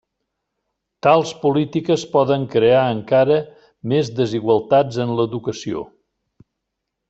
[1.07, 3.37] Tals polítiques poden crear encara
[3.93, 5.89] més desigualtats en l'educació.